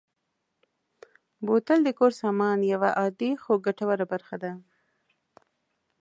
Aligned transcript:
بوتل 1.45 1.79
د 1.83 1.89
کور 1.99 2.11
سامان 2.21 2.57
یوه 2.73 2.89
عادي 2.99 3.31
خو 3.43 3.51
ګټوره 3.65 4.05
برخه 4.11 4.35
ده. 4.43 4.51